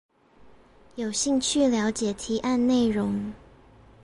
[0.95, 3.31] 有興趣了解提案內容